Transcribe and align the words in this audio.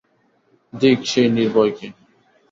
ধিক 0.73 0.99
সেই 1.05 1.29
নির্ভয়কে। 1.29 1.87